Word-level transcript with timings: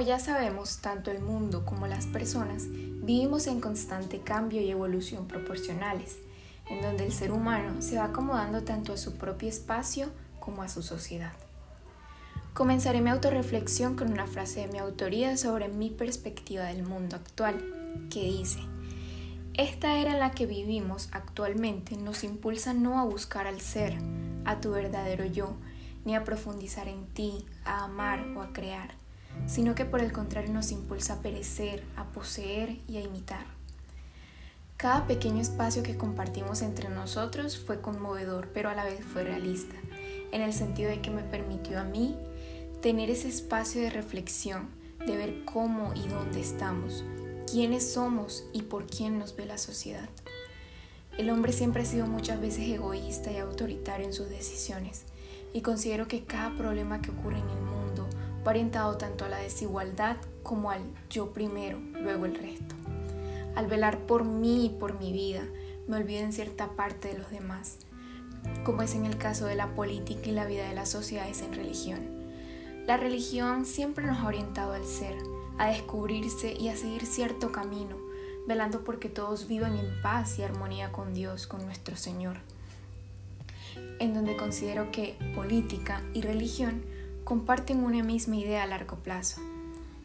ya 0.00 0.18
sabemos, 0.18 0.78
tanto 0.78 1.10
el 1.10 1.20
mundo 1.20 1.64
como 1.64 1.86
las 1.86 2.06
personas 2.06 2.66
vivimos 2.68 3.46
en 3.48 3.60
constante 3.60 4.20
cambio 4.20 4.60
y 4.60 4.70
evolución 4.70 5.26
proporcionales, 5.26 6.18
en 6.70 6.82
donde 6.82 7.04
el 7.04 7.12
ser 7.12 7.32
humano 7.32 7.82
se 7.82 7.96
va 7.96 8.04
acomodando 8.04 8.62
tanto 8.62 8.92
a 8.92 8.96
su 8.96 9.16
propio 9.16 9.48
espacio 9.48 10.08
como 10.38 10.62
a 10.62 10.68
su 10.68 10.82
sociedad. 10.82 11.32
Comenzaré 12.54 13.00
mi 13.00 13.10
autorreflexión 13.10 13.96
con 13.96 14.12
una 14.12 14.26
frase 14.26 14.60
de 14.60 14.68
mi 14.68 14.78
autoría 14.78 15.36
sobre 15.36 15.68
mi 15.68 15.90
perspectiva 15.90 16.64
del 16.64 16.84
mundo 16.84 17.16
actual, 17.16 17.56
que 18.08 18.22
dice, 18.22 18.60
esta 19.54 19.98
era 19.98 20.12
en 20.12 20.20
la 20.20 20.30
que 20.30 20.46
vivimos 20.46 21.08
actualmente 21.12 21.96
nos 21.96 22.24
impulsa 22.24 22.72
no 22.72 23.00
a 23.00 23.04
buscar 23.04 23.46
al 23.46 23.60
ser, 23.60 23.98
a 24.44 24.60
tu 24.60 24.70
verdadero 24.70 25.24
yo, 25.24 25.56
ni 26.04 26.14
a 26.14 26.24
profundizar 26.24 26.88
en 26.88 27.06
ti, 27.06 27.44
a 27.64 27.84
amar 27.84 28.26
o 28.36 28.42
a 28.42 28.52
crear, 28.52 29.01
sino 29.46 29.74
que 29.74 29.84
por 29.84 30.00
el 30.00 30.12
contrario 30.12 30.52
nos 30.52 30.72
impulsa 30.72 31.14
a 31.14 31.22
perecer, 31.22 31.84
a 31.96 32.04
poseer 32.04 32.78
y 32.88 32.96
a 32.96 33.00
imitar. 33.00 33.46
Cada 34.76 35.06
pequeño 35.06 35.40
espacio 35.40 35.82
que 35.82 35.96
compartimos 35.96 36.60
entre 36.62 36.88
nosotros 36.88 37.58
fue 37.58 37.80
conmovedor, 37.80 38.48
pero 38.52 38.68
a 38.68 38.74
la 38.74 38.84
vez 38.84 39.04
fue 39.04 39.22
realista, 39.22 39.76
en 40.32 40.42
el 40.42 40.52
sentido 40.52 40.90
de 40.90 41.00
que 41.00 41.10
me 41.10 41.22
permitió 41.22 41.78
a 41.78 41.84
mí 41.84 42.16
tener 42.80 43.10
ese 43.10 43.28
espacio 43.28 43.80
de 43.80 43.90
reflexión, 43.90 44.70
de 45.06 45.16
ver 45.16 45.44
cómo 45.44 45.92
y 45.94 46.08
dónde 46.08 46.40
estamos, 46.40 47.04
quiénes 47.48 47.92
somos 47.92 48.44
y 48.52 48.62
por 48.62 48.86
quién 48.86 49.18
nos 49.18 49.36
ve 49.36 49.46
la 49.46 49.58
sociedad. 49.58 50.08
El 51.16 51.30
hombre 51.30 51.52
siempre 51.52 51.82
ha 51.82 51.86
sido 51.86 52.06
muchas 52.06 52.40
veces 52.40 52.68
egoísta 52.68 53.30
y 53.30 53.36
autoritario 53.36 54.06
en 54.06 54.12
sus 54.12 54.30
decisiones, 54.30 55.04
y 55.52 55.60
considero 55.60 56.08
que 56.08 56.24
cada 56.24 56.56
problema 56.56 57.02
que 57.02 57.10
ocurre 57.10 57.38
en 57.38 57.50
el 57.50 57.60
mundo 57.60 57.81
orientado 58.50 58.96
tanto 58.96 59.24
a 59.24 59.28
la 59.28 59.38
desigualdad 59.38 60.16
como 60.42 60.70
al 60.70 60.82
yo 61.08 61.32
primero, 61.32 61.78
luego 61.78 62.26
el 62.26 62.34
resto. 62.34 62.74
Al 63.54 63.66
velar 63.66 64.06
por 64.06 64.24
mí 64.24 64.66
y 64.66 64.68
por 64.70 64.98
mi 64.98 65.12
vida, 65.12 65.42
me 65.86 65.96
olvido 65.96 66.20
en 66.22 66.32
cierta 66.32 66.70
parte 66.70 67.08
de 67.08 67.18
los 67.18 67.30
demás, 67.30 67.78
como 68.64 68.82
es 68.82 68.94
en 68.94 69.04
el 69.04 69.18
caso 69.18 69.46
de 69.46 69.56
la 69.56 69.74
política 69.74 70.28
y 70.28 70.32
la 70.32 70.46
vida 70.46 70.68
de 70.68 70.74
las 70.74 70.88
sociedades 70.88 71.42
en 71.42 71.52
religión. 71.52 72.22
La 72.86 72.96
religión 72.96 73.64
siempre 73.64 74.06
nos 74.06 74.18
ha 74.18 74.26
orientado 74.26 74.72
al 74.72 74.84
ser, 74.84 75.16
a 75.58 75.68
descubrirse 75.68 76.52
y 76.52 76.68
a 76.68 76.76
seguir 76.76 77.06
cierto 77.06 77.52
camino, 77.52 77.96
velando 78.48 78.82
porque 78.82 79.08
todos 79.08 79.46
vivan 79.46 79.76
en 79.76 80.02
paz 80.02 80.38
y 80.38 80.42
armonía 80.42 80.90
con 80.90 81.14
Dios, 81.14 81.46
con 81.46 81.64
nuestro 81.64 81.96
Señor. 81.96 82.38
En 84.00 84.14
donde 84.14 84.36
considero 84.36 84.90
que 84.90 85.16
política 85.36 86.02
y 86.12 86.22
religión 86.22 86.82
comparten 87.24 87.84
una 87.84 88.02
misma 88.02 88.36
idea 88.36 88.62
a 88.62 88.66
largo 88.66 88.96
plazo, 88.96 89.40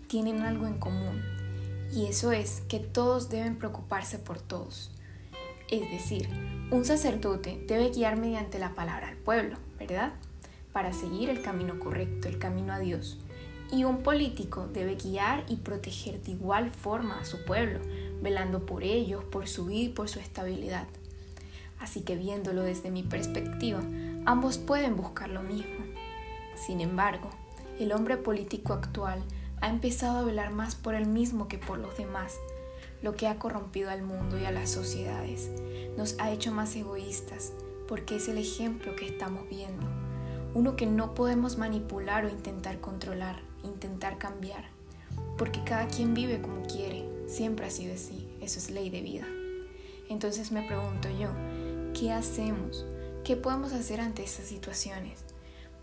tienen 0.08 0.42
algo 0.42 0.68
en 0.68 0.78
común, 0.78 1.22
y 1.92 2.06
eso 2.06 2.32
es 2.32 2.62
que 2.68 2.80
todos 2.80 3.30
deben 3.30 3.58
preocuparse 3.58 4.20
por 4.20 4.40
todos. 4.40 4.92
Es 5.70 5.90
decir, 5.92 6.30
un 6.72 6.86
sacerdote 6.86 7.64
debe 7.68 7.90
guiar 7.90 8.18
mediante 8.18 8.60
la 8.60 8.74
palabra 8.76 9.10
al 9.10 9.18
pueblo, 9.18 9.58
¿verdad? 9.78 10.14
para 10.78 10.94
seguir 10.94 11.32
el 11.32 11.42
camino 11.42 11.80
correcto, 11.80 12.28
el 12.28 12.38
camino 12.38 12.72
a 12.72 12.78
Dios. 12.78 13.18
Y 13.72 13.84
un 13.84 14.04
político 14.04 14.68
debe 14.72 14.94
guiar 14.94 15.44
y 15.50 15.56
proteger 15.56 16.22
de 16.22 16.34
igual 16.34 16.70
forma 16.70 17.20
a 17.20 17.26
su 17.26 17.44
pueblo, 17.46 17.80
velando 18.22 18.64
por 18.64 18.84
ellos, 18.84 19.24
por 19.24 19.48
su 19.48 19.66
vida 19.66 19.86
y 19.86 19.90
por 19.90 20.08
su 20.08 20.20
estabilidad. 20.20 20.86
Así 21.80 22.02
que 22.02 22.16
viéndolo 22.16 22.62
desde 22.62 22.92
mi 22.92 23.02
perspectiva, 23.02 23.82
ambos 24.26 24.60
pueden 24.60 24.96
buscar 24.96 25.30
lo 25.30 25.42
mismo. 25.42 25.87
Sin 26.66 26.82
embargo, 26.82 27.30
el 27.80 27.92
hombre 27.92 28.18
político 28.18 28.74
actual 28.74 29.24
ha 29.62 29.70
empezado 29.70 30.20
a 30.20 30.24
velar 30.24 30.52
más 30.52 30.76
por 30.76 30.96
él 30.96 31.06
mismo 31.06 31.48
que 31.48 31.58
por 31.58 31.78
los 31.78 31.98
demás, 31.98 32.36
lo 33.02 33.16
que 33.16 33.28
ha 33.28 33.40
corrompido 33.40 33.90
al 33.90 34.02
mundo 34.02 34.40
y 34.40 34.46
a 34.46 34.52
las 34.52 34.70
sociedades. 34.70 35.52
Nos 35.98 36.20
ha 36.20 36.32
hecho 36.32 36.52
más 36.52 36.76
egoístas, 36.76 37.54
porque 37.88 38.18
es 38.18 38.28
el 38.28 38.38
ejemplo 38.38 38.96
que 38.96 39.08
estamos 39.08 39.48
viendo 39.50 39.86
uno 40.58 40.76
que 40.76 40.88
no 40.88 41.14
podemos 41.14 41.60
manipular 41.60 42.26
o 42.26 42.30
intentar 42.30 42.80
controlar, 42.80 43.42
intentar 43.64 44.18
cambiar, 44.18 44.66
porque 45.38 45.64
cada 45.64 45.88
quien 45.88 46.16
vive 46.16 46.42
como 46.42 46.66
quiere, 46.66 47.08
siempre 47.28 47.68
ha 47.68 47.70
sido 47.70 47.94
así, 47.94 48.28
eso 48.42 48.58
es 48.58 48.72
ley 48.72 48.90
de 48.90 49.02
vida. 49.02 49.26
Entonces 50.10 50.52
me 50.52 50.64
pregunto 50.64 51.10
yo, 51.12 51.30
¿qué 51.94 52.12
hacemos? 52.12 52.88
¿Qué 53.24 53.36
podemos 53.36 53.72
hacer 53.72 54.00
ante 54.00 54.24
estas 54.24 54.46
situaciones? 54.46 55.26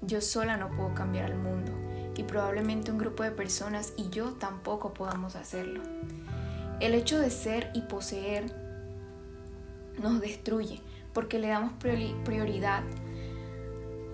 Yo 0.06 0.20
sola 0.20 0.56
no 0.56 0.70
puedo 0.70 0.94
cambiar 0.94 1.26
al 1.26 1.38
mundo 1.38 1.72
y 2.16 2.22
probablemente 2.25 2.91
un 2.91 2.98
grupo 2.98 3.22
de 3.22 3.31
personas 3.31 3.92
y 3.97 4.10
yo 4.10 4.32
tampoco 4.32 4.94
podamos 4.94 5.37
hacerlo. 5.37 5.82
El 6.81 6.94
hecho 6.94 7.19
de 7.19 7.31
ser 7.31 7.70
y 7.75 7.82
poseer 7.82 8.54
nos 10.03 10.20
destruye 10.20 10.81
porque 11.12 11.38
le 11.38 11.48
damos 11.48 11.72
prioridad 12.25 12.82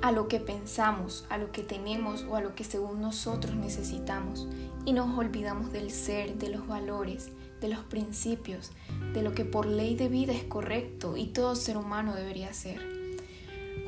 a 0.02 0.12
lo 0.12 0.28
que 0.28 0.40
pensamos, 0.40 1.26
a 1.28 1.38
lo 1.38 1.52
que 1.52 1.62
tenemos 1.62 2.24
o 2.28 2.36
a 2.36 2.40
lo 2.40 2.54
que 2.54 2.64
según 2.64 3.00
nosotros 3.00 3.54
necesitamos 3.54 4.48
y 4.84 4.92
nos 4.92 5.18
olvidamos 5.18 5.72
del 5.72 5.90
ser, 5.90 6.36
de 6.36 6.48
los 6.48 6.66
valores, 6.66 7.30
de 7.60 7.68
los 7.68 7.80
principios, 7.80 8.70
de 9.12 9.22
lo 9.22 9.32
que 9.32 9.44
por 9.44 9.66
ley 9.66 9.96
de 9.96 10.08
vida 10.08 10.32
es 10.32 10.44
correcto 10.44 11.16
y 11.16 11.26
todo 11.26 11.54
ser 11.54 11.76
humano 11.76 12.14
debería 12.14 12.52
ser. 12.54 12.99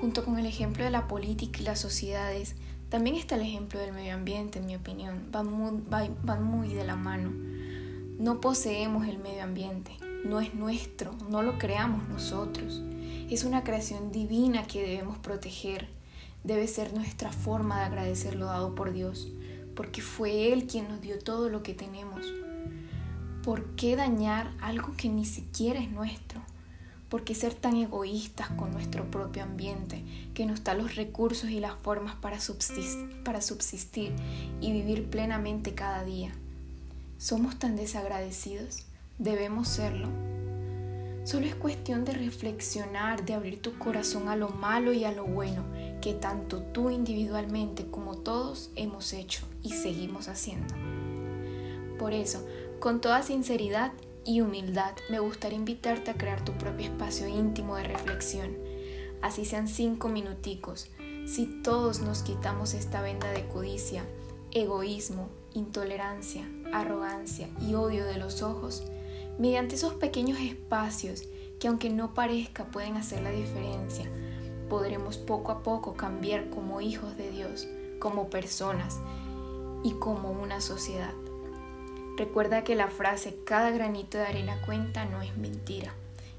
Junto 0.01 0.25
con 0.25 0.39
el 0.39 0.47
ejemplo 0.47 0.85
de 0.85 0.91
la 0.91 1.09
política 1.09 1.61
y 1.61 1.65
las 1.65 1.81
sociedades, 1.81 2.57
también 2.93 3.17
está 3.17 3.37
el 3.37 3.41
ejemplo 3.41 3.81
del 3.81 3.95
medio 3.95 4.13
ambiente, 4.13 4.59
en 4.59 4.67
mi 4.67 4.77
opinión, 4.77 5.29
van 5.31 5.47
muy, 6.45 6.69
de 6.69 6.85
la 6.85 6.95
mano. 6.95 7.33
No 8.19 8.39
poseemos 8.43 9.09
el 9.09 9.17
medio 9.17 9.45
ambiente, 9.45 9.93
no 10.27 10.41
es 10.41 10.53
nuestro, 10.53 11.15
no 11.31 11.43
lo 11.43 11.57
creamos 11.57 12.07
nosotros. 12.11 12.83
Es 13.31 13.45
una 13.45 13.65
creación 13.65 14.13
divina 14.13 14.67
que 14.67 14.83
debemos 14.83 15.17
proteger, 15.17 15.89
debe 16.45 16.69
ser 16.69 16.93
nuestra 16.93 17.33
forma 17.33 17.79
de 17.79 17.87
agradecer 17.87 18.35
lo 18.35 18.45
dado 18.45 18.75
por 18.75 18.93
Dios, 18.93 19.33
porque 19.75 20.03
fue 20.03 20.53
Él 20.53 20.67
quien 20.67 20.89
nos 20.89 21.01
dio 21.01 21.19
todo 21.19 21.49
lo 21.49 21.63
que 21.63 21.73
tenemos. 21.73 22.27
¿Por 23.43 23.75
qué 23.75 23.97
dañar 23.97 24.53
algo 24.61 24.93
que 24.99 25.09
ni 25.09 25.25
siquiera 25.25 25.81
es 25.81 25.91
nuestro? 25.91 26.42
¿Por 27.13 27.25
qué 27.25 27.35
ser 27.35 27.53
tan 27.53 27.77
egoístas 27.77 28.49
con 28.53 28.73
nuestro 28.73 29.11
propio 29.11 29.43
ambiente, 29.43 30.03
que 30.33 30.47
nos 30.47 30.65
da 30.65 30.73
los 30.73 30.97
recursos 30.97 31.51
y 31.51 31.61
las 31.61 31.75
formas 31.75 32.15
para 32.15 32.41
subsistir, 32.41 33.23
para 33.23 33.43
subsistir 33.43 34.15
y 34.63 34.73
vivir 34.73 35.11
plenamente 35.11 35.75
cada 35.75 36.05
día? 36.05 36.33
¿Somos 37.19 37.59
tan 37.59 37.77
desagradecidos? 37.77 38.87
¿Debemos 39.19 39.69
serlo? 39.69 40.09
Solo 41.25 41.45
es 41.45 41.55
cuestión 41.55 42.07
de 42.07 42.15
reflexionar, 42.15 43.27
de 43.27 43.35
abrir 43.35 43.61
tu 43.61 43.77
corazón 43.77 44.31
a 44.31 44.35
lo 44.37 44.49
malo 44.49 44.95
y 44.95 45.05
a 45.05 45.13
lo 45.13 45.27
bueno 45.27 45.65
que 46.01 46.15
tanto 46.15 46.63
tú 46.63 46.89
individualmente 46.89 47.91
como 47.91 48.17
todos 48.17 48.71
hemos 48.75 49.13
hecho 49.13 49.47
y 49.63 49.75
seguimos 49.75 50.29
haciendo. 50.29 50.75
Por 51.99 52.15
eso, 52.15 52.43
con 52.81 53.03
toda 53.03 53.23
sinceridad 53.23 53.93
y 54.25 54.41
humildad, 54.41 54.95
me 55.11 55.19
gustaría 55.19 55.59
invitarte 55.59 56.11
a 56.11 56.15
crear 56.15 56.45
tu 56.45 56.53
propio 56.53 56.87
espacio 56.87 57.27
íntimo 57.27 57.77
de 57.77 57.85
reflexión, 57.85 58.57
así 59.21 59.45
sean 59.45 59.69
cinco 59.69 60.09
minuticos. 60.09 60.89
Si 61.27 61.47
todos 61.63 62.01
nos 62.01 62.23
quitamos 62.23 62.75
esta 62.75 63.03
venda 63.03 63.31
de 63.31 63.47
codicia, 63.47 64.05
egoísmo, 64.51 65.29
intolerancia, 65.55 66.49
arrogancia 66.73 67.49
y 67.61 67.75
odio 67.75 68.05
de 68.05 68.19
los 68.19 68.43
ojos, 68.43 68.85
mediante 69.39 69.77
esos 69.77 69.95
pequeños 69.95 70.39
espacios 70.41 71.25
que 71.61 71.69
aunque 71.69 71.91
no 71.91 72.15
parezca 72.15 72.65
pueden 72.65 72.97
hacer 72.97 73.23
la 73.23 73.31
diferencia, 73.31 74.11
podremos 74.69 75.19
poco 75.19 75.53
a 75.53 75.63
poco 75.63 75.95
cambiar 75.95 76.51
como 76.51 76.81
hijos 76.81 77.17
de 77.17 77.31
Dios, 77.31 77.69
como 77.99 78.31
personas 78.31 78.99
y 79.85 79.93
como 79.93 80.31
una 80.31 80.61
sociedad. 80.61 81.13
Recuerda 82.17 82.63
que 82.63 82.75
la 82.75 82.89
frase 82.89 83.39
cada 83.45 83.71
granito 83.71 84.19
de 84.19 84.25
arena 84.25 84.61
cuenta 84.67 85.05
no 85.07 85.23
es 85.23 85.37
mentira 85.37 85.95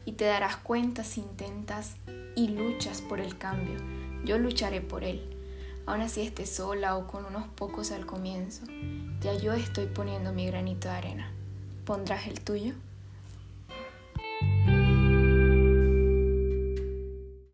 y 0.06 0.14
te 0.14 0.26
darás 0.26 0.58
cuenta 0.58 1.04
si 1.04 1.22
intentas 1.22 1.96
y 2.36 2.50
luchas 2.50 3.02
por 3.02 3.20
el 3.20 3.38
cambio. 3.38 3.80
Yo 4.24 4.38
lucharé 4.38 4.82
por 4.82 5.04
él, 5.04 5.22
aun 5.86 6.02
así 6.02 6.22
esté 6.22 6.46
sola 6.46 6.96
o 6.98 7.08
con 7.08 7.26
unos 7.26 7.48
pocos 7.48 7.92
al 7.92 8.06
comienzo. 8.06 8.66
Ya 9.22 9.34
yo 9.34 9.54
estoy 9.54 9.88
poniendo 9.88 10.32
mi 10.32 10.46
granito 10.46 10.90
de 10.90 10.96
arena. 10.96 11.32
¿Pondrás 11.86 12.28
el 12.28 12.42
tuyo? 12.42 12.76